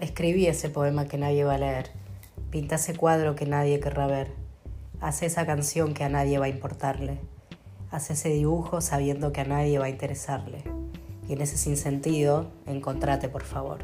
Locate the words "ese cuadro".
2.76-3.34